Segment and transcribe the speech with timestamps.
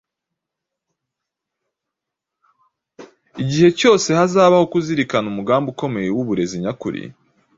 [3.41, 7.01] Igihe cyose hazabaho kuzirikana umugambi ukomeye w’uburezi nyakuri,